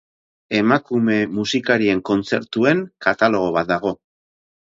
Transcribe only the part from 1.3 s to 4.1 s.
musikarien kontzertuen katalogo bat dago.